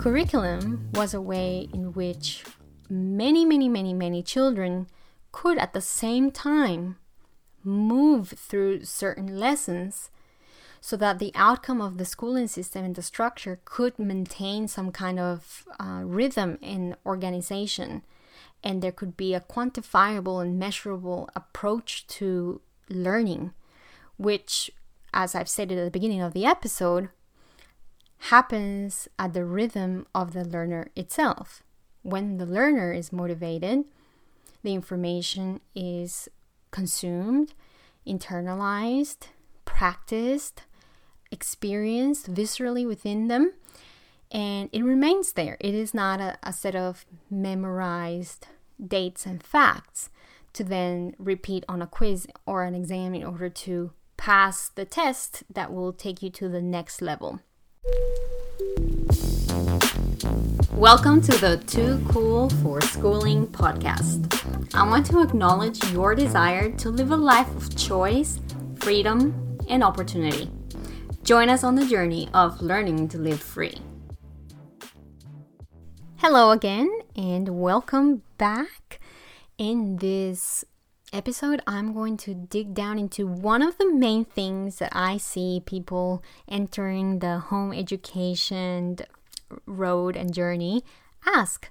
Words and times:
curriculum 0.00 0.88
was 0.94 1.12
a 1.12 1.20
way 1.20 1.68
in 1.74 1.92
which 1.92 2.42
many, 2.88 3.44
many, 3.44 3.68
many, 3.68 3.92
many 3.92 4.22
children 4.22 4.86
could 5.30 5.58
at 5.58 5.74
the 5.74 5.80
same 5.82 6.30
time 6.30 6.96
move 7.62 8.30
through 8.30 8.82
certain 8.82 9.38
lessons 9.38 10.08
so 10.80 10.96
that 10.96 11.18
the 11.18 11.30
outcome 11.34 11.82
of 11.82 11.98
the 11.98 12.06
schooling 12.06 12.48
system 12.48 12.82
and 12.82 12.94
the 12.94 13.02
structure 13.02 13.60
could 13.66 13.98
maintain 13.98 14.66
some 14.66 14.90
kind 14.90 15.20
of 15.20 15.66
uh, 15.78 16.00
rhythm 16.02 16.58
and 16.62 16.96
organization. 17.04 18.00
And 18.64 18.80
there 18.80 18.92
could 18.92 19.18
be 19.18 19.34
a 19.34 19.40
quantifiable 19.40 20.40
and 20.40 20.58
measurable 20.58 21.28
approach 21.36 22.06
to 22.06 22.62
learning, 22.88 23.52
which, 24.16 24.70
as 25.12 25.34
I've 25.34 25.48
stated 25.48 25.76
at 25.76 25.84
the 25.84 25.90
beginning 25.90 26.22
of 26.22 26.32
the 26.32 26.46
episode, 26.46 27.10
happens 28.24 29.08
at 29.18 29.32
the 29.32 29.44
rhythm 29.44 30.06
of 30.14 30.32
the 30.32 30.44
learner 30.44 30.90
itself. 30.94 31.62
When 32.02 32.36
the 32.36 32.46
learner 32.46 32.92
is 32.92 33.12
motivated, 33.12 33.84
the 34.62 34.74
information 34.74 35.60
is 35.74 36.28
consumed, 36.70 37.54
internalized, 38.06 39.28
practiced, 39.64 40.62
experienced 41.30 42.32
viscerally 42.32 42.86
within 42.86 43.28
them, 43.28 43.54
and 44.30 44.68
it 44.72 44.84
remains 44.84 45.32
there. 45.32 45.56
It 45.58 45.74
is 45.74 45.94
not 45.94 46.20
a, 46.20 46.38
a 46.42 46.52
set 46.52 46.76
of 46.76 47.06
memorized 47.30 48.48
dates 48.84 49.24
and 49.24 49.42
facts 49.42 50.10
to 50.52 50.62
then 50.62 51.14
repeat 51.18 51.64
on 51.68 51.80
a 51.80 51.86
quiz 51.86 52.26
or 52.44 52.64
an 52.64 52.74
exam 52.74 53.14
in 53.14 53.24
order 53.24 53.48
to 53.48 53.92
pass 54.16 54.68
the 54.68 54.84
test 54.84 55.42
that 55.52 55.72
will 55.72 55.92
take 55.92 56.22
you 56.22 56.28
to 56.30 56.48
the 56.48 56.60
next 56.60 57.00
level. 57.00 57.40
Welcome 60.72 61.20
to 61.22 61.32
the 61.38 61.62
Too 61.66 62.04
Cool 62.08 62.48
for 62.62 62.80
Schooling 62.80 63.46
podcast. 63.46 64.74
I 64.74 64.86
want 64.86 65.06
to 65.06 65.22
acknowledge 65.22 65.84
your 65.92 66.14
desire 66.14 66.70
to 66.72 66.90
live 66.90 67.10
a 67.10 67.16
life 67.16 67.54
of 67.56 67.76
choice, 67.76 68.38
freedom, 68.76 69.58
and 69.68 69.82
opportunity. 69.84 70.50
Join 71.22 71.48
us 71.48 71.64
on 71.64 71.74
the 71.74 71.86
journey 71.86 72.28
of 72.34 72.62
learning 72.62 73.08
to 73.08 73.18
live 73.18 73.40
free. 73.40 73.78
Hello 76.16 76.50
again, 76.50 76.90
and 77.16 77.60
welcome 77.60 78.22
back. 78.38 79.00
In 79.58 79.96
this 79.96 80.64
episode, 81.12 81.62
I'm 81.66 81.92
going 81.92 82.16
to 82.18 82.34
dig 82.34 82.74
down 82.74 82.98
into 82.98 83.26
one 83.26 83.62
of 83.62 83.78
the 83.78 83.92
main 83.92 84.24
things 84.24 84.76
that 84.76 84.92
I 84.94 85.16
see 85.16 85.62
people 85.64 86.22
entering 86.48 87.18
the 87.18 87.38
home 87.38 87.72
education 87.72 88.98
road 89.66 90.16
and 90.16 90.32
journey 90.32 90.84
ask, 91.26 91.70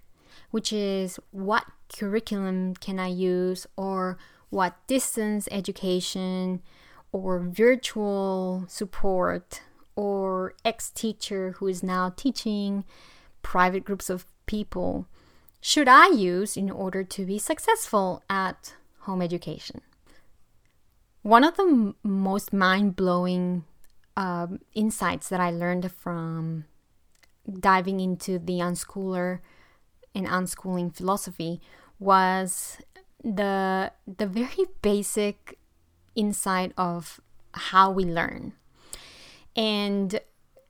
which 0.52 0.73
is 0.73 1.20
what 1.31 1.66
curriculum 1.96 2.76
can 2.76 3.00
I 3.00 3.08
use 3.08 3.66
or 3.76 4.18
what 4.50 4.76
distance 4.88 5.48
education 5.52 6.62
or 7.12 7.40
virtual 7.40 8.66
support 8.68 9.62
or 9.96 10.53
ex 10.64 10.90
teacher 10.90 11.52
who 11.58 11.68
is 11.68 11.84
now 11.84 12.14
teaching 12.16 12.84
private 13.42 13.84
groups 13.84 14.09
of 14.09 14.26
people 14.46 15.08
should 15.62 15.88
I 15.88 16.08
use 16.08 16.56
in 16.56 16.70
order 16.70 17.03
to 17.03 17.26
be 17.26 17.38
successful 17.38 18.24
at 18.30 18.76
home 19.02 19.22
education? 19.22 19.81
One 21.22 21.44
of 21.44 21.58
the 21.58 21.64
m- 21.64 21.95
most 22.03 22.53
mind 22.53 22.95
blowing 22.95 23.66
um, 24.16 24.59
insights 24.73 25.30
that 25.30 25.39
I 25.39 25.52
learned 25.52 25.91
from 25.91 26.66
diving 27.59 28.00
into 28.00 28.38
the 28.38 28.59
unschooler 28.59 29.39
and 30.14 30.28
unschooling 30.28 30.95
philosophy 30.95 31.61
was 32.00 32.78
the 33.24 33.91
the 34.06 34.28
very 34.28 34.66
basic 34.81 35.57
insight 36.16 36.72
of 36.78 37.19
how 37.53 37.91
we 37.91 38.06
learn 38.06 38.53
and 39.56 40.19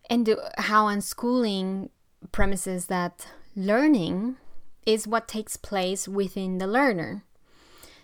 and 0.10 0.36
how 0.58 0.88
unschooling 0.88 1.90
premises 2.32 2.88
that 2.88 3.28
learning 3.56 4.36
is 4.86 5.08
what 5.08 5.28
takes 5.28 5.58
place 5.58 6.08
within 6.08 6.58
the 6.58 6.68
learner 6.68 7.24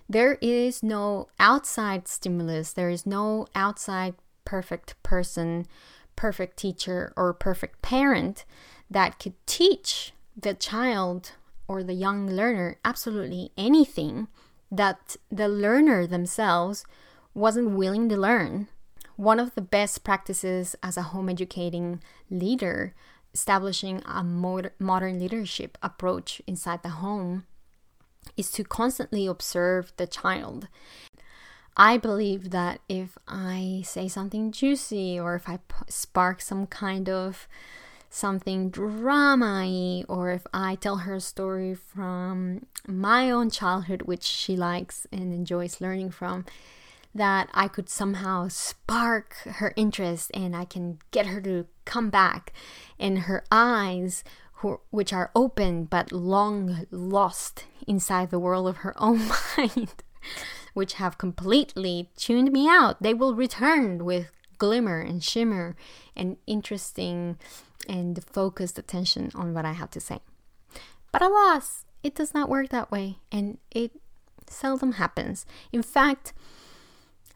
there 0.07 0.37
is 0.41 0.83
no 0.83 1.27
outside 1.39 2.07
stimulus 2.07 2.73
there 2.73 2.89
is 2.89 3.05
no 3.05 3.47
outside 3.55 4.13
perfect 4.43 5.01
person 5.03 5.65
perfect 6.15 6.57
teacher 6.57 7.13
or 7.17 7.33
perfect 7.33 7.81
parent 7.81 8.45
that 8.89 9.19
could 9.19 9.33
teach 9.45 10.13
the 10.37 10.53
child 10.53 11.31
or 11.67 11.83
the 11.83 11.93
young 11.93 12.27
learner 12.27 12.77
absolutely 12.85 13.51
anything 13.57 14.27
that 14.71 15.15
the 15.31 15.47
learner 15.47 16.05
themselves 16.05 16.85
wasn't 17.33 17.71
willing 17.71 18.09
to 18.09 18.17
learn. 18.17 18.67
One 19.15 19.39
of 19.39 19.55
the 19.55 19.61
best 19.61 20.03
practices 20.03 20.75
as 20.83 20.97
a 20.97 21.03
home 21.13 21.29
educating 21.29 22.01
leader, 22.29 22.93
establishing 23.33 24.01
a 24.05 24.23
modern 24.23 25.19
leadership 25.19 25.77
approach 25.81 26.41
inside 26.47 26.83
the 26.83 26.89
home, 26.89 27.45
is 28.37 28.51
to 28.51 28.63
constantly 28.63 29.27
observe 29.27 29.93
the 29.97 30.07
child 30.07 30.67
I 31.77 31.97
believe 31.97 32.51
that 32.51 32.79
if 32.87 33.17
I 33.27 33.81
say 33.85 34.07
something 34.07 34.51
juicy 34.51 35.19
or 35.19 35.35
if 35.35 35.49
I 35.49 35.57
p- 35.57 35.75
spark 35.89 36.41
some 36.41 36.67
kind 36.67 37.09
of 37.09 37.47
something 38.09 38.69
drama 38.69 40.03
or 40.07 40.31
if 40.31 40.47
I 40.53 40.75
tell 40.75 40.97
her 40.97 41.15
a 41.15 41.21
story 41.21 41.75
from 41.75 42.65
my 42.87 43.29
own 43.29 43.49
childhood, 43.49 44.03
which 44.03 44.23
she 44.23 44.55
likes 44.55 45.05
and 45.11 45.33
enjoys 45.33 45.81
learning 45.81 46.11
from, 46.11 46.45
that 47.13 47.49
I 47.53 47.67
could 47.67 47.89
somehow 47.89 48.47
spark 48.47 49.35
her 49.43 49.73
interest 49.75 50.31
and 50.33 50.55
I 50.55 50.63
can 50.63 50.99
get 51.11 51.25
her 51.25 51.41
to 51.41 51.65
come 51.83 52.09
back. 52.09 52.53
And 52.97 53.19
her 53.19 53.43
eyes, 53.51 54.23
which 54.89 55.13
are 55.13 55.31
open 55.35 55.85
but 55.85 56.11
long 56.11 56.85
lost 56.91 57.65
inside 57.87 58.29
the 58.29 58.39
world 58.39 58.67
of 58.67 58.77
her 58.77 58.93
own 59.01 59.29
mind 59.57 59.93
which 60.75 60.95
have 60.95 61.17
completely 61.17 62.11
tuned 62.17 62.51
me 62.51 62.67
out, 62.67 63.01
they 63.01 63.13
will 63.13 63.33
return 63.33 64.03
with 64.03 64.29
glimmer 64.57 64.99
and 64.99 65.23
shimmer 65.23 65.75
and 66.15 66.37
interesting 66.45 67.37
and 67.87 68.23
focused 68.25 68.77
attention 68.77 69.31
on 69.33 69.53
what 69.53 69.65
I 69.65 69.71
have 69.71 69.89
to 69.91 70.01
say. 70.01 70.19
But 71.11 71.21
alas, 71.21 71.85
it 72.03 72.13
does 72.13 72.33
not 72.33 72.49
work 72.49 72.69
that 72.69 72.91
way, 72.91 73.19
and 73.31 73.57
it 73.71 73.91
seldom 74.47 74.93
happens. 74.93 75.45
In 75.71 75.81
fact, 75.81 76.33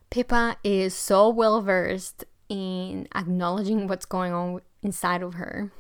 Pippa 0.10 0.58
is 0.64 0.94
so 0.94 1.30
well 1.30 1.62
versed 1.62 2.26
in 2.50 3.08
acknowledging 3.16 3.88
what's 3.88 4.06
going 4.06 4.34
on 4.34 4.62
inside 4.84 5.22
of 5.22 5.36
her 5.36 5.72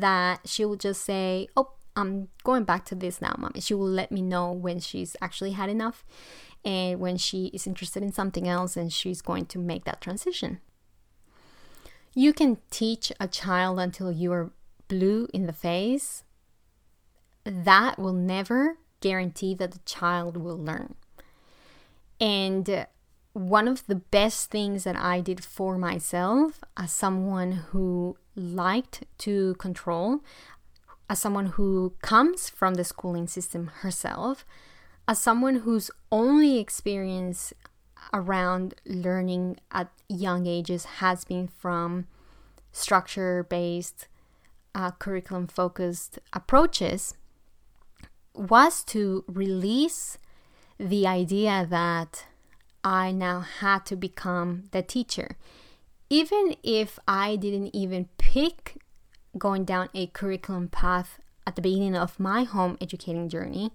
that 0.00 0.40
she 0.44 0.64
will 0.64 0.76
just 0.76 1.04
say, 1.04 1.48
Oh, 1.56 1.72
I'm 1.96 2.28
going 2.44 2.64
back 2.64 2.84
to 2.86 2.94
this 2.94 3.20
now, 3.20 3.34
mommy. 3.38 3.60
She 3.60 3.74
will 3.74 3.88
let 3.88 4.12
me 4.12 4.22
know 4.22 4.52
when 4.52 4.78
she's 4.78 5.16
actually 5.20 5.52
had 5.52 5.68
enough 5.68 6.04
and 6.64 7.00
when 7.00 7.16
she 7.16 7.46
is 7.46 7.66
interested 7.66 8.02
in 8.02 8.12
something 8.12 8.46
else 8.48 8.76
and 8.76 8.92
she's 8.92 9.20
going 9.20 9.46
to 9.46 9.58
make 9.58 9.84
that 9.84 10.00
transition. 10.00 10.60
You 12.14 12.32
can 12.32 12.58
teach 12.70 13.12
a 13.20 13.28
child 13.28 13.78
until 13.80 14.12
you 14.12 14.32
are 14.32 14.52
blue 14.86 15.28
in 15.34 15.46
the 15.46 15.52
face. 15.52 16.24
That 17.44 17.98
will 17.98 18.12
never 18.12 18.78
guarantee 19.00 19.54
that 19.54 19.72
the 19.72 19.80
child 19.84 20.36
will 20.36 20.58
learn. 20.58 20.94
And 22.20 22.86
one 23.32 23.68
of 23.68 23.86
the 23.86 23.94
best 23.94 24.50
things 24.50 24.84
that 24.84 24.96
I 24.96 25.20
did 25.20 25.44
for 25.44 25.78
myself 25.78 26.60
as 26.76 26.92
someone 26.92 27.52
who 27.52 28.16
liked 28.38 29.04
to 29.18 29.54
control, 29.54 30.20
as 31.10 31.18
someone 31.18 31.46
who 31.46 31.94
comes 32.02 32.48
from 32.48 32.74
the 32.74 32.84
schooling 32.84 33.26
system 33.26 33.70
herself, 33.80 34.44
as 35.06 35.18
someone 35.18 35.56
whose 35.56 35.90
only 36.12 36.58
experience 36.58 37.52
around 38.12 38.74
learning 38.86 39.58
at 39.72 39.90
young 40.08 40.46
ages 40.46 40.84
has 40.84 41.24
been 41.24 41.48
from 41.48 42.06
structure 42.72 43.42
based, 43.42 44.06
uh, 44.74 44.90
curriculum 44.92 45.46
focused 45.46 46.18
approaches, 46.32 47.14
was 48.34 48.84
to 48.84 49.24
release 49.26 50.18
the 50.78 51.06
idea 51.06 51.66
that 51.68 52.26
I 52.84 53.10
now 53.10 53.40
had 53.40 53.84
to 53.86 53.96
become 53.96 54.68
the 54.70 54.82
teacher. 54.82 55.36
Even 56.10 56.56
if 56.62 56.98
I 57.06 57.36
didn't 57.36 57.74
even 57.74 58.08
pick 58.16 58.78
going 59.36 59.64
down 59.64 59.90
a 59.94 60.06
curriculum 60.06 60.68
path 60.68 61.20
at 61.46 61.54
the 61.54 61.62
beginning 61.62 61.96
of 61.96 62.18
my 62.18 62.44
home 62.44 62.78
educating 62.80 63.28
journey, 63.28 63.72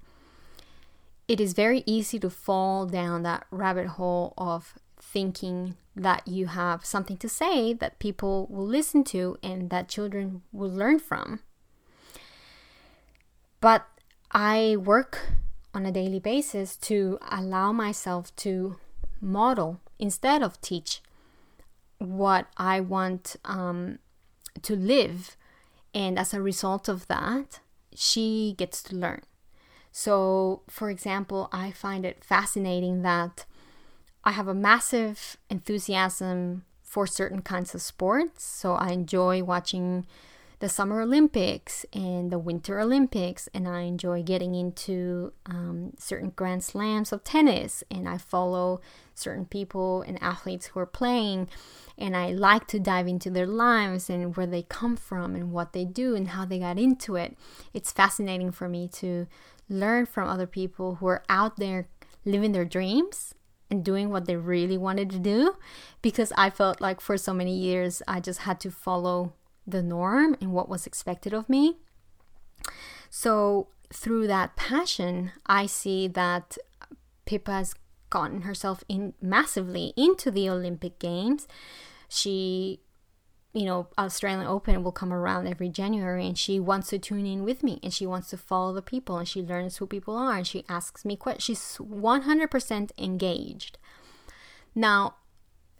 it 1.27 1.39
is 1.39 1.53
very 1.53 1.83
easy 1.85 2.19
to 2.19 2.29
fall 2.29 2.85
down 2.85 3.23
that 3.23 3.45
rabbit 3.51 3.87
hole 3.87 4.33
of 4.37 4.73
thinking 4.99 5.75
that 5.95 6.27
you 6.27 6.47
have 6.47 6.85
something 6.85 7.17
to 7.17 7.29
say 7.29 7.71
that 7.73 7.99
people 7.99 8.47
will 8.49 8.65
listen 8.65 9.03
to 9.03 9.37
and 9.43 9.69
that 9.69 9.87
children 9.87 10.41
will 10.51 10.71
learn 10.71 10.97
from. 10.97 11.39
But 13.61 13.85
I 14.31 14.75
work 14.77 15.33
on 15.73 15.85
a 15.85 15.91
daily 15.91 16.19
basis 16.19 16.75
to 16.77 17.19
allow 17.29 17.71
myself 17.71 18.35
to 18.37 18.77
model 19.21 19.79
instead 19.99 20.41
of 20.41 20.59
teach 20.61 21.01
what 21.99 22.47
I 22.57 22.79
want 22.79 23.35
um, 23.45 23.99
to 24.61 24.75
live. 24.75 25.35
And 25.93 26.17
as 26.17 26.33
a 26.33 26.41
result 26.41 26.87
of 26.87 27.07
that, 27.07 27.59
she 27.93 28.55
gets 28.57 28.81
to 28.83 28.95
learn. 28.95 29.21
So, 29.91 30.63
for 30.67 30.89
example, 30.89 31.49
I 31.51 31.71
find 31.71 32.03
it 32.05 32.23
fascinating 32.23 33.03
that 33.03 33.45
I 34.23 34.31
have 34.31 34.47
a 34.47 34.55
massive 34.55 35.37
enthusiasm 35.49 36.65
for 36.81 37.05
certain 37.05 37.41
kinds 37.41 37.75
of 37.75 37.81
sports. 37.81 38.43
So, 38.43 38.73
I 38.73 38.89
enjoy 38.89 39.43
watching 39.43 40.07
the 40.63 40.69
Summer 40.69 41.01
Olympics 41.01 41.85
and 41.91 42.31
the 42.31 42.39
Winter 42.39 42.79
Olympics, 42.79 43.49
and 43.53 43.67
I 43.67 43.81
enjoy 43.81 44.23
getting 44.23 44.55
into 44.55 45.33
um, 45.45 45.91
certain 45.99 46.29
Grand 46.29 46.63
Slams 46.63 47.11
of 47.11 47.21
tennis, 47.25 47.83
and 47.91 48.07
I 48.07 48.17
follow 48.17 48.79
certain 49.13 49.43
people 49.43 50.03
and 50.03 50.17
athletes 50.23 50.67
who 50.67 50.79
are 50.79 50.85
playing, 50.85 51.49
and 51.97 52.15
I 52.15 52.31
like 52.31 52.65
to 52.67 52.79
dive 52.79 53.09
into 53.09 53.29
their 53.29 53.45
lives 53.45 54.09
and 54.09 54.37
where 54.37 54.47
they 54.47 54.63
come 54.63 54.95
from 54.95 55.35
and 55.35 55.51
what 55.51 55.73
they 55.73 55.83
do 55.83 56.15
and 56.15 56.29
how 56.29 56.45
they 56.45 56.59
got 56.59 56.79
into 56.79 57.17
it. 57.17 57.37
It's 57.73 57.91
fascinating 57.91 58.53
for 58.53 58.69
me 58.69 58.87
to 58.93 59.27
learn 59.67 60.05
from 60.05 60.29
other 60.29 60.47
people 60.47 60.95
who 60.95 61.07
are 61.07 61.25
out 61.27 61.57
there 61.57 61.89
living 62.23 62.53
their 62.53 62.63
dreams 62.63 63.35
and 63.69 63.83
doing 63.83 64.11
what 64.11 64.27
they 64.27 64.37
really 64.37 64.77
wanted 64.77 65.09
to 65.09 65.19
do 65.19 65.57
because 66.01 66.31
I 66.37 66.49
felt 66.49 66.79
like 66.79 67.01
for 67.01 67.17
so 67.17 67.33
many 67.33 67.53
years 67.53 68.01
I 68.07 68.21
just 68.21 68.41
had 68.41 68.61
to 68.61 68.71
follow 68.71 69.33
the 69.65 69.83
norm 69.83 70.35
and 70.41 70.51
what 70.51 70.69
was 70.69 70.85
expected 70.85 71.33
of 71.33 71.49
me. 71.49 71.77
So, 73.09 73.67
through 73.93 74.27
that 74.27 74.55
passion, 74.55 75.31
I 75.45 75.67
see 75.67 76.07
that 76.07 76.57
Pippa 77.25 77.51
has 77.51 77.75
gotten 78.09 78.41
herself 78.41 78.83
in 78.87 79.13
massively 79.21 79.93
into 79.97 80.29
the 80.29 80.49
Olympic 80.49 80.99
Games. 80.99 81.47
She, 82.07 82.79
you 83.53 83.65
know, 83.65 83.87
Australian 83.97 84.45
Open 84.45 84.83
will 84.83 84.91
come 84.91 85.11
around 85.11 85.47
every 85.47 85.69
January 85.69 86.27
and 86.27 86.37
she 86.37 86.59
wants 86.59 86.89
to 86.89 86.99
tune 86.99 87.25
in 87.25 87.43
with 87.43 87.63
me 87.63 87.79
and 87.81 87.93
she 87.93 88.05
wants 88.05 88.29
to 88.29 88.37
follow 88.37 88.73
the 88.73 88.81
people 88.81 89.17
and 89.17 89.27
she 89.27 89.41
learns 89.41 89.77
who 89.77 89.87
people 89.87 90.15
are 90.15 90.37
and 90.37 90.47
she 90.47 90.63
asks 90.69 91.05
me 91.05 91.15
questions. 91.15 91.43
She's 91.43 91.77
100% 91.77 92.91
engaged. 92.97 93.77
Now, 94.75 95.15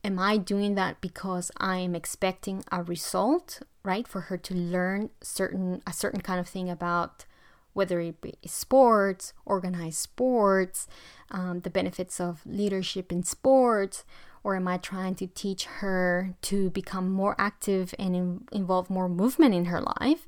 am 0.04 0.20
I 0.20 0.38
doing 0.38 0.76
that 0.76 1.02
because 1.02 1.52
I 1.58 1.78
am 1.78 1.96
expecting 1.96 2.64
a 2.72 2.84
result, 2.84 3.62
right? 3.84 4.08
For 4.08 4.22
her 4.22 4.38
to 4.38 4.54
learn 4.54 5.10
certain 5.22 5.82
a 5.86 5.94
certain 5.94 6.22
kind 6.22 6.40
of 6.40 6.48
thing 6.48 6.70
about 6.70 7.26
whether 7.74 8.00
it 8.00 8.22
be 8.22 8.36
sports, 8.46 9.34
organized 9.46 9.98
sports, 9.98 10.88
um, 11.32 11.62
the 11.62 11.70
benefits 11.70 12.20
of 12.20 12.46
leadership 12.46 13.12
in 13.12 13.24
sports, 13.24 14.04
or 14.44 14.56
am 14.56 14.68
I 14.68 14.78
trying 14.78 15.16
to 15.16 15.28
teach 15.28 15.66
her 15.66 16.36
to 16.44 16.70
become 16.70 17.10
more 17.10 17.36
active 17.40 17.96
and 17.98 18.16
in, 18.16 18.48
involve 18.52 18.90
more 18.90 19.10
movement 19.10 19.56
in 19.56 19.66
her 19.66 19.82
life? 20.00 20.28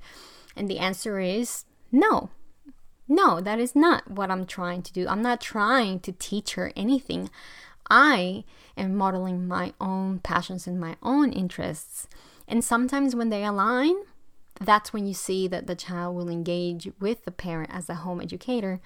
And 0.56 0.68
the 0.68 0.80
answer 0.80 1.20
is 1.20 1.66
no. 1.92 2.30
No, 3.08 3.40
that 3.40 3.60
is 3.60 3.76
not 3.76 4.10
what 4.10 4.32
I'm 4.32 4.46
trying 4.46 4.82
to 4.82 4.94
do. 4.94 5.08
I'm 5.08 5.22
not 5.22 5.40
trying 5.40 6.00
to 6.02 6.12
teach 6.12 6.54
her 6.54 6.72
anything. 6.76 7.30
I 7.88 8.46
am 8.76 8.96
modeling 8.96 9.48
my 9.48 9.74
own 9.80 10.20
passions 10.20 10.66
and 10.66 10.80
my 10.80 10.96
own 11.04 11.32
interests. 11.32 12.08
And 12.48 12.64
sometimes 12.64 13.16
when 13.16 13.30
they 13.30 13.44
align, 13.44 13.96
that's 14.60 14.94
when 14.94 15.06
you 15.06 15.14
see 15.14 15.48
that 15.48 15.68
the 15.68 15.76
child 15.76 16.16
will 16.16 16.30
engage 16.30 16.90
with 17.00 17.26
the 17.26 17.32
parent 17.32 17.72
as 17.74 17.90
a 17.90 17.96
home 17.96 18.22
educator 18.22 18.80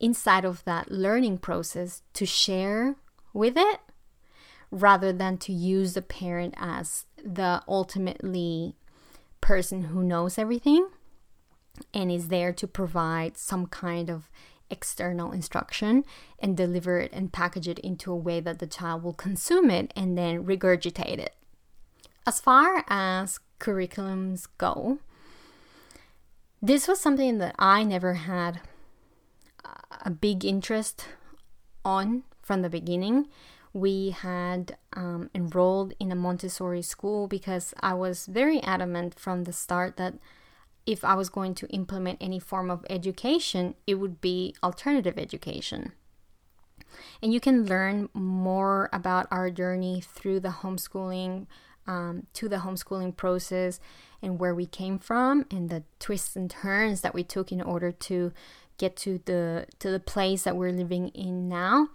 inside 0.00 0.44
of 0.44 0.64
that 0.64 0.90
learning 0.90 1.38
process 1.38 2.02
to 2.14 2.26
share 2.26 2.96
with 3.32 3.56
it 3.56 3.80
rather 4.70 5.12
than 5.12 5.38
to 5.38 5.52
use 5.52 5.94
the 5.94 6.02
parent 6.02 6.54
as 6.56 7.06
the 7.22 7.62
ultimately 7.68 8.74
person 9.40 9.84
who 9.84 10.02
knows 10.02 10.38
everything 10.38 10.88
and 11.94 12.10
is 12.10 12.28
there 12.28 12.52
to 12.52 12.66
provide 12.66 13.36
some 13.36 13.66
kind 13.66 14.10
of 14.10 14.28
external 14.70 15.32
instruction 15.32 16.04
and 16.38 16.56
deliver 16.56 16.98
it 16.98 17.12
and 17.12 17.32
package 17.32 17.68
it 17.68 17.78
into 17.80 18.10
a 18.10 18.16
way 18.16 18.40
that 18.40 18.58
the 18.58 18.66
child 18.66 19.02
will 19.02 19.12
consume 19.12 19.70
it 19.70 19.92
and 19.94 20.16
then 20.16 20.44
regurgitate 20.44 21.18
it. 21.18 21.34
As 22.26 22.40
far 22.40 22.84
as 22.88 23.40
curriculums 23.58 24.46
go, 24.58 24.98
this 26.60 26.86
was 26.86 27.00
something 27.00 27.38
that 27.38 27.54
I 27.58 27.82
never 27.82 28.14
had 28.14 28.60
a 30.04 30.10
big 30.10 30.44
interest 30.44 31.06
on 31.84 32.22
from 32.42 32.62
the 32.62 32.70
beginning. 32.70 33.28
We 33.72 34.10
had 34.10 34.76
um, 34.92 35.30
enrolled 35.34 35.94
in 35.98 36.12
a 36.12 36.16
Montessori 36.16 36.82
school 36.82 37.26
because 37.26 37.74
I 37.80 37.94
was 37.94 38.26
very 38.26 38.62
adamant 38.62 39.18
from 39.18 39.44
the 39.44 39.52
start 39.52 39.96
that 39.96 40.14
if 40.84 41.04
I 41.04 41.14
was 41.14 41.28
going 41.28 41.54
to 41.56 41.68
implement 41.68 42.18
any 42.20 42.38
form 42.38 42.70
of 42.70 42.84
education, 42.90 43.74
it 43.86 43.94
would 43.94 44.20
be 44.20 44.54
alternative 44.62 45.18
education. 45.18 45.92
And 47.22 47.32
you 47.32 47.40
can 47.40 47.64
learn 47.64 48.08
more 48.12 48.90
about 48.92 49.26
our 49.30 49.50
journey 49.50 50.02
through 50.02 50.40
the 50.40 50.56
homeschooling, 50.60 51.46
um, 51.86 52.26
to 52.34 52.48
the 52.48 52.56
homeschooling 52.56 53.16
process, 53.16 53.80
and 54.20 54.38
where 54.38 54.54
we 54.54 54.66
came 54.66 54.98
from, 54.98 55.46
and 55.50 55.68
the 55.68 55.82
twists 55.98 56.36
and 56.36 56.50
turns 56.50 57.00
that 57.00 57.14
we 57.14 57.24
took 57.24 57.50
in 57.50 57.60
order 57.60 57.92
to 57.92 58.32
get 58.78 58.96
to 58.96 59.20
the 59.24 59.66
to 59.78 59.90
the 59.90 60.00
place 60.00 60.42
that 60.44 60.56
we're 60.56 60.72
living 60.72 61.08
in 61.08 61.48
now. 61.48 61.88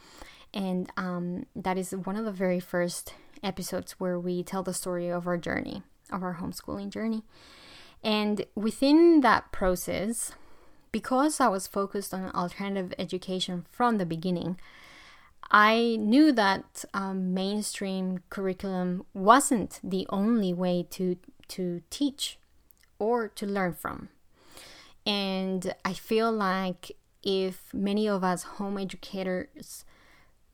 And 0.54 0.90
um, 0.98 1.46
that 1.56 1.78
is 1.78 1.92
one 1.92 2.16
of 2.16 2.26
the 2.26 2.32
very 2.32 2.60
first 2.60 3.14
episodes 3.44 3.94
where 3.94 4.20
we 4.20 4.44
tell 4.44 4.64
the 4.64 4.74
story 4.74 5.10
of 5.10 5.28
our 5.28 5.38
journey, 5.38 5.84
of 6.12 6.24
our 6.24 6.38
homeschooling 6.42 6.90
journey. 6.90 7.24
And 8.04 8.46
within 8.56 9.22
that 9.22 9.52
process, 9.52 10.32
because 10.92 11.40
I 11.40 11.48
was 11.48 11.68
focused 11.68 12.14
on 12.14 12.32
alternative 12.32 12.94
education 12.98 13.66
from 13.70 13.98
the 13.98 14.06
beginning, 14.06 14.60
I 15.50 15.98
knew 16.00 16.32
that 16.34 16.84
um, 16.94 17.34
mainstream 17.34 18.20
curriculum 18.30 19.06
wasn't 19.14 19.80
the 19.84 20.06
only 20.10 20.54
way 20.54 20.86
to 20.92 21.18
to 21.50 21.82
teach 21.90 22.38
or 23.00 23.30
to 23.30 23.46
learn 23.46 23.74
from. 23.74 24.10
And 25.06 25.74
I 25.86 25.94
feel 25.94 26.32
like 26.32 26.92
if 27.24 27.74
many 27.74 28.08
of 28.08 28.24
us 28.24 28.44
home 28.44 28.78
educators 28.78 29.86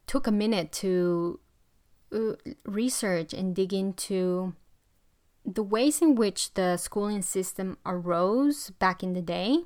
took 0.06 0.28
a 0.28 0.32
minute 0.32 0.72
to 0.72 1.40
uh, 2.14 2.34
research 2.66 3.34
and 3.34 3.56
dig 3.56 3.74
into 3.74 4.54
the 5.46 5.64
ways 5.64 6.02
in 6.02 6.16
which 6.16 6.54
the 6.54 6.78
schooling 6.78 7.22
system 7.22 7.78
arose 7.86 8.70
back 8.80 9.02
in 9.02 9.14
the 9.14 9.22
day, 9.22 9.64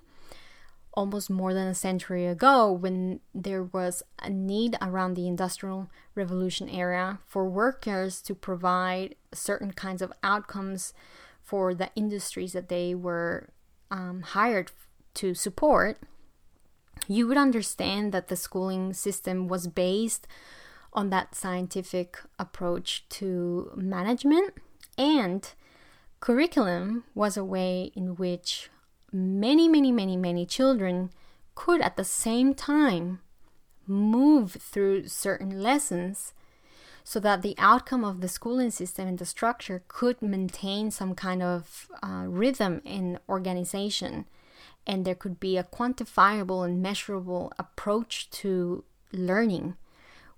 almost 0.97 1.29
more 1.29 1.53
than 1.53 1.67
a 1.67 1.75
century 1.75 2.25
ago, 2.25 2.71
when 2.71 3.19
there 3.33 3.61
was 3.61 4.01
a 4.17 4.31
need 4.31 4.75
around 4.81 5.13
the 5.13 5.27
Industrial 5.27 5.91
Revolution 6.15 6.67
era 6.67 7.19
for 7.27 7.47
workers 7.47 8.19
to 8.23 8.33
provide 8.33 9.13
certain 9.31 9.71
kinds 9.71 10.01
of 10.01 10.11
outcomes 10.23 10.93
for 11.43 11.75
the 11.75 11.91
industries 11.95 12.53
that 12.53 12.67
they 12.67 12.95
were 12.95 13.49
um, 13.91 14.23
hired 14.23 14.71
to 15.13 15.35
support, 15.35 15.99
you 17.07 17.27
would 17.27 17.37
understand 17.37 18.11
that 18.11 18.27
the 18.27 18.35
schooling 18.35 18.91
system 18.91 19.47
was 19.47 19.67
based 19.67 20.25
on 20.93 21.11
that 21.11 21.35
scientific 21.35 22.17
approach 22.39 23.07
to 23.09 23.71
management 23.75 24.55
and 24.97 25.53
Curriculum 26.19 27.03
was 27.13 27.37
a 27.37 27.45
way 27.45 27.91
in 27.95 28.15
which 28.15 28.71
many, 29.11 29.67
many, 29.67 29.91
many, 29.91 30.17
many 30.17 30.45
children 30.45 31.09
could 31.55 31.81
at 31.81 31.97
the 31.97 32.03
same 32.03 32.53
time 32.53 33.19
move 33.87 34.51
through 34.59 35.07
certain 35.07 35.61
lessons 35.61 36.33
so 37.03 37.21
that 37.21 37.41
the 37.41 37.55
outcome 37.57 38.03
of 38.03 38.19
the 38.19 38.27
schooling 38.27 38.69
system 38.69 39.07
and 39.07 39.17
the 39.17 39.25
structure 39.25 39.81
could 39.87 40.21
maintain 40.21 40.91
some 40.91 41.15
kind 41.15 41.41
of 41.41 41.87
uh, 42.03 42.25
rhythm 42.27 42.81
and 42.85 43.17
organization. 43.29 44.25
And 44.85 45.05
there 45.05 45.15
could 45.15 45.39
be 45.39 45.57
a 45.57 45.63
quantifiable 45.63 46.65
and 46.65 46.81
measurable 46.81 47.53
approach 47.57 48.29
to 48.31 48.83
learning, 49.13 49.77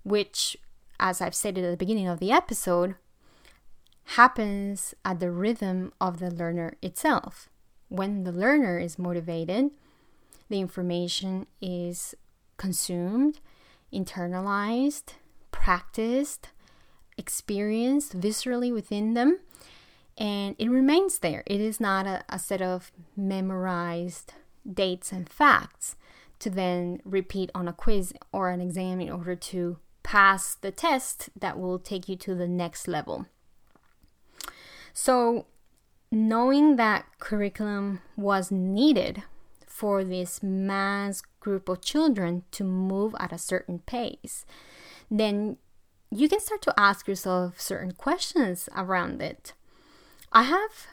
which, 0.04 0.56
as 1.00 1.20
I've 1.20 1.34
said 1.34 1.58
at 1.58 1.68
the 1.68 1.76
beginning 1.76 2.06
of 2.06 2.20
the 2.20 2.30
episode, 2.30 2.94
happens 4.14 4.94
at 5.04 5.18
the 5.18 5.32
rhythm 5.32 5.92
of 6.00 6.20
the 6.20 6.30
learner 6.30 6.76
itself. 6.80 7.49
When 7.90 8.24
the 8.24 8.32
learner 8.32 8.78
is 8.78 8.98
motivated, 8.98 9.70
the 10.48 10.60
information 10.60 11.46
is 11.60 12.14
consumed, 12.56 13.40
internalized, 13.92 15.14
practiced, 15.50 16.48
experienced 17.18 18.18
viscerally 18.18 18.72
within 18.72 19.14
them, 19.14 19.40
and 20.16 20.54
it 20.58 20.70
remains 20.70 21.18
there. 21.18 21.42
It 21.46 21.60
is 21.60 21.80
not 21.80 22.06
a, 22.06 22.24
a 22.28 22.38
set 22.38 22.62
of 22.62 22.92
memorized 23.16 24.34
dates, 24.72 25.10
and 25.10 25.28
facts 25.28 25.96
to 26.38 26.48
then 26.48 27.00
repeat 27.04 27.50
on 27.54 27.66
a 27.66 27.72
quiz 27.72 28.12
or 28.32 28.50
an 28.50 28.60
exam 28.60 29.00
in 29.00 29.10
order 29.10 29.34
to 29.34 29.78
pass 30.02 30.54
the 30.54 30.70
test 30.70 31.28
that 31.38 31.58
will 31.58 31.78
take 31.78 32.08
you 32.08 32.16
to 32.16 32.34
the 32.34 32.48
next 32.48 32.86
level. 32.86 33.26
So, 34.92 35.46
knowing 36.12 36.76
that 36.76 37.06
curriculum 37.18 38.00
was 38.16 38.50
needed 38.50 39.22
for 39.66 40.04
this 40.04 40.42
mass 40.42 41.22
group 41.40 41.68
of 41.68 41.80
children 41.80 42.42
to 42.50 42.64
move 42.64 43.14
at 43.18 43.32
a 43.32 43.38
certain 43.38 43.78
pace, 43.80 44.44
then 45.10 45.56
you 46.10 46.28
can 46.28 46.40
start 46.40 46.60
to 46.62 46.74
ask 46.76 47.06
yourself 47.06 47.60
certain 47.60 47.92
questions 47.92 48.68
around 48.76 49.22
it. 49.22 49.52
I 50.32 50.42
have 50.42 50.88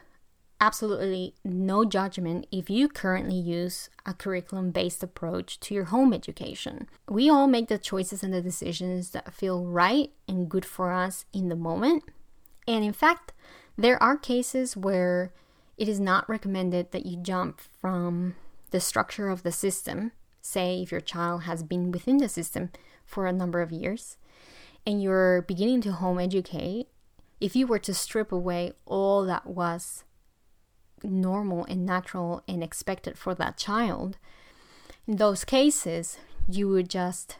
absolutely 0.60 1.36
no 1.44 1.86
judgment 1.86 2.48
if 2.52 2.70
you 2.70 2.88
currently 2.88 3.36
use 3.36 3.90
a 4.06 4.14
curriculum 4.14 4.72
based 4.72 5.04
approach 5.04 5.60
to 5.60 5.74
your 5.74 5.86
home 5.86 6.14
education. 6.14 6.88
We 7.10 7.30
all 7.30 7.48
make 7.48 7.68
the 7.68 7.78
choices 7.78 8.24
and 8.24 8.34
the 8.34 8.42
decisions 8.42 9.12
that 9.12 9.34
feel 9.34 9.66
right 9.66 10.12
and 10.28 10.50
good 10.50 10.66
for 10.66 10.92
us 10.92 11.26
in 11.34 11.50
the 11.50 11.56
moment. 11.56 12.04
And 12.68 12.84
in 12.84 12.94
fact, 12.94 13.34
there 13.78 14.02
are 14.02 14.18
cases 14.18 14.76
where 14.76 15.32
it 15.78 15.88
is 15.88 16.00
not 16.00 16.28
recommended 16.28 16.92
that 16.92 17.06
you 17.06 17.18
jump 17.18 17.62
from 17.80 18.36
the 18.72 18.80
structure 18.80 19.30
of 19.30 19.44
the 19.44 19.52
system, 19.52 20.12
say 20.42 20.82
if 20.82 20.92
your 20.92 21.02
child 21.02 21.44
has 21.44 21.64
been 21.64 21.92
within 21.92 22.18
the 22.18 22.28
system 22.28 22.72
for 23.06 23.28
a 23.28 23.34
number 23.34 23.62
of 23.62 23.72
years 23.72 24.18
and 24.86 25.02
you're 25.02 25.44
beginning 25.44 25.82
to 25.82 25.92
home 25.92 26.20
educate, 26.20 26.88
if 27.40 27.56
you 27.56 27.68
were 27.68 27.80
to 27.80 27.94
strip 27.94 28.32
away 28.32 28.72
all 28.86 29.24
that 29.26 29.46
was 29.46 30.04
normal 31.04 31.64
and 31.66 31.86
natural 31.86 32.42
and 32.48 32.64
expected 32.64 33.18
for 33.18 33.36
that 33.36 33.58
child, 33.58 34.18
in 35.08 35.18
those 35.18 35.46
cases, 35.46 36.18
you 36.50 36.68
would 36.70 36.90
just 36.90 37.38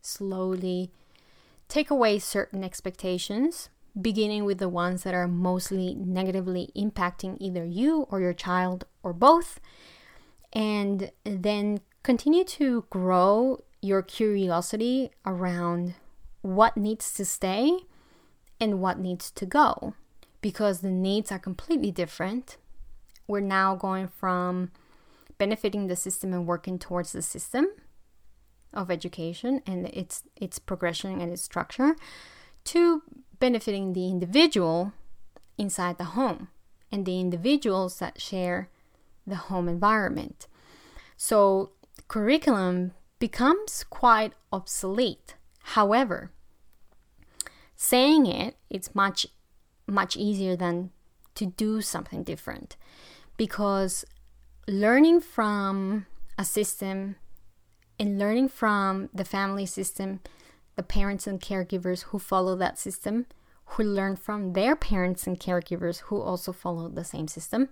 slowly 0.00 0.90
take 1.68 1.90
away 1.90 2.18
certain 2.18 2.64
expectations, 2.64 3.68
beginning 4.00 4.44
with 4.44 4.58
the 4.58 4.68
ones 4.68 5.02
that 5.04 5.14
are 5.14 5.28
mostly 5.28 5.94
negatively 5.94 6.70
impacting 6.76 7.36
either 7.40 7.64
you 7.64 8.06
or 8.10 8.20
your 8.20 8.32
child 8.32 8.84
or 9.02 9.12
both, 9.12 9.60
and 10.52 11.10
then 11.24 11.80
continue 12.02 12.44
to 12.44 12.84
grow 12.90 13.62
your 13.80 14.02
curiosity 14.02 15.10
around 15.24 15.94
what 16.42 16.76
needs 16.76 17.12
to 17.14 17.24
stay 17.24 17.78
and 18.60 18.80
what 18.80 18.98
needs 18.98 19.30
to 19.30 19.46
go 19.46 19.94
because 20.40 20.80
the 20.80 20.90
needs 20.90 21.32
are 21.32 21.38
completely 21.38 21.90
different. 21.90 22.56
We're 23.26 23.40
now 23.40 23.74
going 23.74 24.08
from 24.08 24.70
benefiting 25.38 25.86
the 25.86 25.96
system 25.96 26.32
and 26.32 26.46
working 26.46 26.78
towards 26.78 27.12
the 27.12 27.22
system 27.22 27.66
of 28.72 28.90
education 28.90 29.62
and 29.66 29.86
its 29.86 30.24
its 30.36 30.58
progression 30.58 31.20
and 31.20 31.32
its 31.32 31.42
structure 31.42 31.96
to 32.64 33.02
benefiting 33.44 33.92
the 33.92 34.08
individual 34.08 34.94
inside 35.58 35.98
the 35.98 36.16
home 36.16 36.48
and 36.90 37.04
the 37.04 37.20
individuals 37.20 37.98
that 37.98 38.18
share 38.18 38.70
the 39.26 39.36
home 39.36 39.68
environment. 39.68 40.46
So 41.18 41.72
curriculum 42.08 42.92
becomes 43.18 43.84
quite 43.90 44.32
obsolete. 44.50 45.34
However, 45.76 46.30
saying 47.76 48.24
it 48.24 48.56
it's 48.70 48.94
much 48.94 49.26
much 49.86 50.16
easier 50.16 50.56
than 50.56 50.90
to 51.34 51.44
do 51.44 51.82
something 51.82 52.22
different 52.22 52.76
because 53.36 54.06
learning 54.66 55.20
from 55.20 56.06
a 56.38 56.46
system 56.46 57.16
and 58.00 58.18
learning 58.18 58.48
from 58.48 59.10
the 59.12 59.26
family 59.36 59.66
system, 59.66 60.20
the 60.76 60.82
parents 60.82 61.26
and 61.26 61.40
caregivers 61.40 62.04
who 62.04 62.18
follow 62.18 62.56
that 62.56 62.78
system, 62.78 63.26
who 63.66 63.82
learn 63.82 64.16
from 64.16 64.52
their 64.52 64.76
parents 64.76 65.26
and 65.26 65.38
caregivers 65.38 66.00
who 66.00 66.20
also 66.20 66.52
follow 66.52 66.88
the 66.88 67.04
same 67.04 67.28
system, 67.28 67.68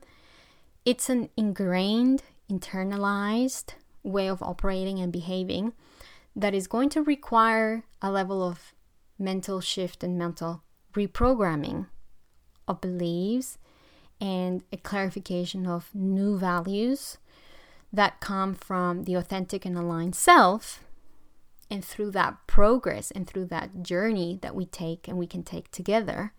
it's 0.84 1.08
an 1.08 1.28
ingrained, 1.36 2.22
internalized 2.50 3.74
way 4.02 4.28
of 4.28 4.42
operating 4.42 4.98
and 4.98 5.12
behaving 5.12 5.72
that 6.34 6.54
is 6.54 6.66
going 6.66 6.88
to 6.88 7.02
require 7.02 7.84
a 8.00 8.10
level 8.10 8.42
of 8.42 8.72
mental 9.18 9.60
shift 9.60 10.02
and 10.02 10.18
mental 10.18 10.62
reprogramming 10.94 11.86
of 12.66 12.80
beliefs 12.80 13.58
and 14.20 14.62
a 14.72 14.76
clarification 14.76 15.66
of 15.66 15.94
new 15.94 16.38
values 16.38 17.18
that 17.92 18.20
come 18.20 18.54
from 18.54 19.04
the 19.04 19.14
authentic 19.14 19.64
and 19.64 19.76
aligned 19.76 20.14
self. 20.14 20.82
And 21.72 21.82
through 21.82 22.10
that 22.10 22.46
progress 22.46 23.10
and 23.10 23.26
through 23.26 23.46
that 23.46 23.82
journey 23.82 24.38
that 24.42 24.54
we 24.54 24.66
take 24.66 25.08
and 25.08 25.16
we 25.16 25.26
can 25.26 25.42
take 25.42 25.70
together, 25.70 26.34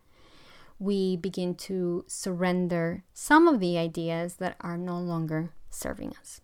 we 0.77 1.17
begin 1.17 1.55
to 1.55 2.05
surrender 2.05 3.03
some 3.15 3.47
of 3.47 3.59
the 3.59 3.75
ideas 3.75 4.35
that 4.35 4.55
are 4.61 4.77
no 4.77 4.99
longer 4.99 5.49
serving 5.71 6.13
us. 6.21 6.39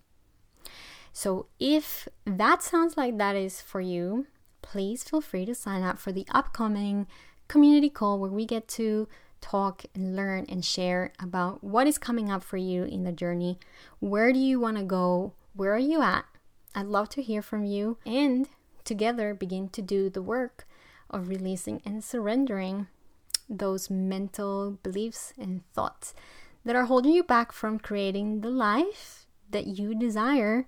So, 1.13 1.45
if 1.59 2.07
that 2.25 2.63
sounds 2.63 2.97
like 2.97 3.19
that 3.19 3.35
is 3.35 3.61
for 3.61 3.79
you, 3.79 4.25
please 4.63 5.03
feel 5.03 5.21
free 5.21 5.45
to 5.45 5.53
sign 5.53 5.83
up 5.83 5.99
for 5.99 6.11
the 6.11 6.25
upcoming 6.31 7.05
community 7.47 7.91
call 7.91 8.17
where 8.17 8.31
we 8.31 8.47
get 8.47 8.67
to 8.69 9.07
talk 9.39 9.85
and 9.93 10.15
learn 10.15 10.47
and 10.49 10.65
share 10.65 11.13
about 11.19 11.63
what 11.63 11.85
is 11.85 11.99
coming 11.99 12.31
up 12.31 12.41
for 12.41 12.57
you 12.57 12.85
in 12.85 13.03
the 13.03 13.11
journey. 13.11 13.59
Where 13.99 14.33
do 14.33 14.39
you 14.39 14.59
want 14.59 14.77
to 14.77 14.83
go? 14.83 15.33
Where 15.53 15.75
are 15.75 15.77
you 15.77 16.01
at? 16.01 16.25
I'd 16.73 16.87
love 16.87 17.09
to 17.09 17.21
hear 17.21 17.43
from 17.43 17.65
you 17.65 17.99
and 18.03 18.49
together 18.83 19.33
begin 19.33 19.69
to 19.69 19.81
do 19.81 20.09
the 20.09 20.21
work 20.21 20.67
of 21.09 21.29
releasing 21.29 21.81
and 21.85 22.03
surrendering 22.03 22.87
those 23.49 23.89
mental 23.89 24.77
beliefs 24.83 25.33
and 25.37 25.63
thoughts 25.73 26.13
that 26.63 26.75
are 26.75 26.85
holding 26.85 27.13
you 27.13 27.23
back 27.23 27.51
from 27.51 27.79
creating 27.79 28.41
the 28.41 28.49
life 28.49 29.25
that 29.49 29.65
you 29.65 29.95
desire 29.95 30.67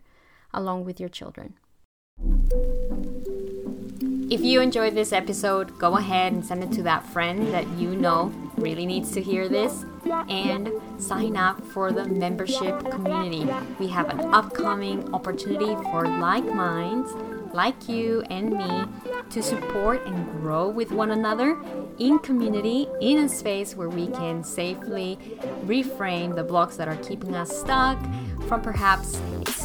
along 0.53 0.83
with 0.85 0.99
your 0.99 1.09
children. 1.09 1.53
If 4.31 4.41
you 4.41 4.61
enjoyed 4.61 4.95
this 4.95 5.11
episode, 5.11 5.77
go 5.77 5.97
ahead 5.97 6.31
and 6.31 6.45
send 6.45 6.63
it 6.63 6.71
to 6.73 6.83
that 6.83 7.05
friend 7.05 7.53
that 7.53 7.67
you 7.77 7.95
know 7.95 8.33
really 8.55 8.85
needs 8.85 9.11
to 9.11 9.21
hear 9.21 9.49
this 9.49 9.85
and 10.29 10.71
sign 10.97 11.35
up 11.35 11.61
for 11.67 11.91
the 11.91 12.05
membership 12.05 12.79
community. 12.89 13.45
We 13.77 13.87
have 13.89 14.09
an 14.09 14.33
upcoming 14.33 15.13
opportunity 15.13 15.75
for 15.91 16.07
like 16.07 16.45
minds 16.45 17.11
like 17.53 17.89
you 17.89 18.21
and 18.29 18.51
me 18.51 18.83
to 19.29 19.41
support 19.41 20.05
and 20.05 20.31
grow 20.31 20.69
with 20.69 20.91
one 20.91 21.11
another 21.11 21.61
in 21.99 22.19
community 22.19 22.87
in 23.01 23.19
a 23.19 23.29
space 23.29 23.75
where 23.75 23.89
we 23.89 24.07
can 24.07 24.43
safely 24.43 25.17
reframe 25.65 26.35
the 26.35 26.43
blocks 26.43 26.75
that 26.77 26.87
are 26.87 26.97
keeping 26.97 27.35
us 27.35 27.55
stuck 27.55 27.99
from 28.47 28.61
perhaps 28.61 29.19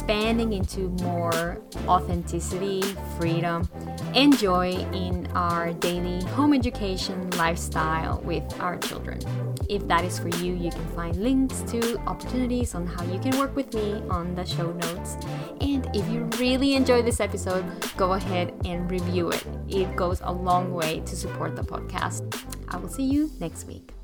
expanding 0.07 0.53
into 0.53 0.87
more 1.03 1.61
authenticity, 1.85 2.81
freedom, 3.19 3.67
and 4.15 4.37
joy 4.37 4.71
in 4.93 5.27
our 5.35 5.73
daily 5.73 6.23
home 6.27 6.53
education 6.53 7.29
lifestyle 7.31 8.21
with 8.23 8.41
our 8.61 8.77
children. 8.77 9.19
If 9.67 9.85
that 9.89 10.05
is 10.05 10.17
for 10.17 10.29
you, 10.37 10.53
you 10.53 10.71
can 10.71 10.87
find 10.95 11.13
links 11.17 11.61
to 11.73 11.97
opportunities 12.07 12.73
on 12.73 12.87
how 12.87 13.03
you 13.03 13.19
can 13.19 13.37
work 13.37 13.53
with 13.53 13.73
me 13.73 14.01
on 14.09 14.33
the 14.33 14.45
show 14.45 14.71
notes. 14.71 15.17
And 15.59 15.85
if 15.93 16.07
you 16.07 16.23
really 16.39 16.75
enjoyed 16.75 17.03
this 17.03 17.19
episode, 17.19 17.65
go 17.97 18.13
ahead 18.13 18.53
and 18.63 18.89
review 18.89 19.31
it. 19.31 19.43
It 19.67 19.93
goes 19.97 20.21
a 20.23 20.31
long 20.31 20.73
way 20.73 21.01
to 21.01 21.17
support 21.17 21.57
the 21.57 21.63
podcast. 21.63 22.23
I 22.69 22.77
will 22.77 22.87
see 22.87 23.03
you 23.03 23.29
next 23.41 23.67
week. 23.67 23.96